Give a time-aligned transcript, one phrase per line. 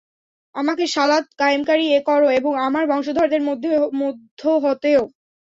[0.55, 5.03] আমাকে সালাত কায়েমকারী কর এবং আমার বংশধরদের মধ্য হতেও।